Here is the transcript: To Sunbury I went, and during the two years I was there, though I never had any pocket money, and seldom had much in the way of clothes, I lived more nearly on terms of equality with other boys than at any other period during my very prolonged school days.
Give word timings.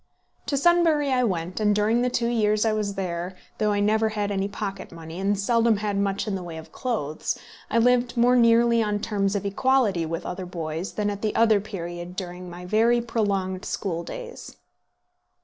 To 0.47 0.57
Sunbury 0.57 1.11
I 1.11 1.23
went, 1.23 1.59
and 1.59 1.75
during 1.75 2.01
the 2.01 2.09
two 2.09 2.25
years 2.27 2.65
I 2.65 2.73
was 2.73 2.95
there, 2.95 3.35
though 3.59 3.71
I 3.71 3.79
never 3.79 4.09
had 4.09 4.31
any 4.31 4.47
pocket 4.47 4.91
money, 4.91 5.19
and 5.19 5.37
seldom 5.39 5.77
had 5.77 5.95
much 5.95 6.27
in 6.27 6.33
the 6.33 6.41
way 6.41 6.57
of 6.57 6.71
clothes, 6.71 7.37
I 7.69 7.77
lived 7.77 8.17
more 8.17 8.35
nearly 8.35 8.81
on 8.81 8.97
terms 8.99 9.35
of 9.35 9.45
equality 9.45 10.07
with 10.07 10.25
other 10.25 10.47
boys 10.47 10.93
than 10.93 11.11
at 11.11 11.23
any 11.23 11.35
other 11.35 11.61
period 11.61 12.15
during 12.15 12.49
my 12.49 12.65
very 12.65 12.99
prolonged 12.99 13.63
school 13.63 14.01
days. 14.03 14.57